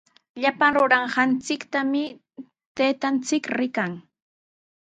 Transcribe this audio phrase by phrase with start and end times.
[0.41, 2.03] Llapan ruranqanchiktami
[2.75, 3.91] taytanchik rikan.